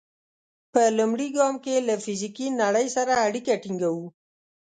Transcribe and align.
په 0.73 0.81
لومړي 0.97 1.27
ګام 1.37 1.55
کې 1.63 1.85
له 1.87 1.95
فزیکي 2.03 2.47
نړۍ 2.61 2.87
سره 2.95 3.13
اړیکه 3.25 3.53
ټینګوو. 3.63 4.07